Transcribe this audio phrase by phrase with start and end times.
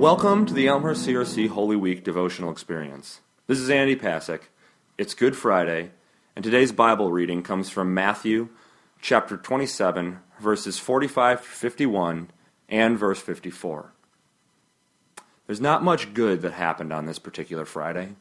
[0.00, 3.20] Welcome to the Elmhurst CRC Holy Week devotional experience.
[3.46, 4.44] This is Andy Pasek.
[4.96, 5.90] It's Good Friday,
[6.34, 8.48] and today's Bible reading comes from Matthew
[9.02, 12.30] chapter 27, verses 45 to 51
[12.70, 13.92] and verse 54.
[15.46, 18.14] There's not much good that happened on this particular Friday.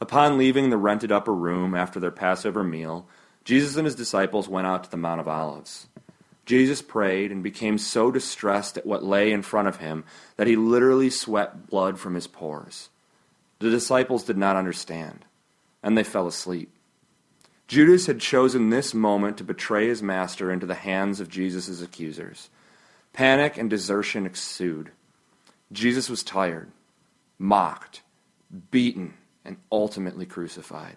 [0.00, 3.08] Upon leaving the rented upper room after their Passover meal,
[3.44, 5.88] Jesus and his disciples went out to the Mount of Olives.
[6.44, 10.04] Jesus prayed and became so distressed at what lay in front of him
[10.36, 12.88] that he literally sweat blood from his pores.
[13.60, 15.24] The disciples did not understand,
[15.82, 16.72] and they fell asleep.
[17.68, 22.50] Judas had chosen this moment to betray his master into the hands of Jesus' accusers.
[23.12, 24.90] Panic and desertion ensued.
[25.70, 26.70] Jesus was tired,
[27.38, 28.02] mocked,
[28.70, 30.96] beaten, and ultimately crucified.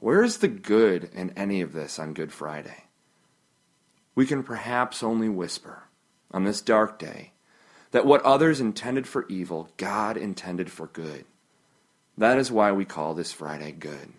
[0.00, 2.84] Where is the good in any of this on Good Friday?
[4.14, 5.84] We can perhaps only whisper
[6.30, 7.32] on this dark day
[7.90, 11.24] that what others intended for evil, God intended for good.
[12.16, 14.12] That is why we call this Friday good.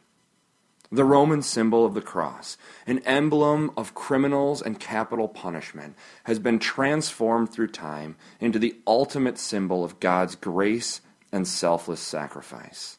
[0.93, 5.95] The Roman symbol of the cross, an emblem of criminals and capital punishment,
[6.25, 10.99] has been transformed through time into the ultimate symbol of God's grace
[11.31, 12.97] and selfless sacrifice.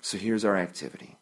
[0.00, 1.16] So here's our activity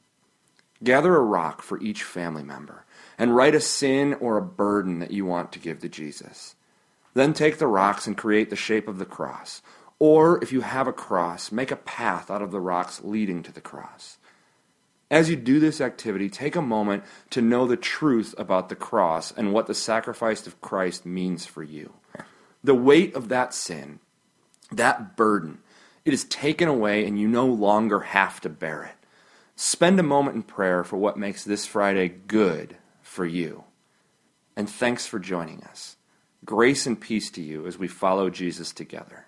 [0.84, 2.84] gather a rock for each family member
[3.18, 6.54] and write a sin or a burden that you want to give to Jesus.
[7.14, 9.62] Then take the rocks and create the shape of the cross.
[10.00, 13.52] Or, if you have a cross, make a path out of the rocks leading to
[13.52, 14.18] the cross.
[15.10, 19.30] As you do this activity, take a moment to know the truth about the cross
[19.30, 21.92] and what the sacrifice of Christ means for you.
[22.64, 24.00] The weight of that sin,
[24.72, 25.58] that burden,
[26.04, 29.03] it is taken away and you no longer have to bear it.
[29.56, 33.64] Spend a moment in prayer for what makes this Friday good for you.
[34.56, 35.96] And thanks for joining us.
[36.44, 39.26] Grace and peace to you as we follow Jesus together.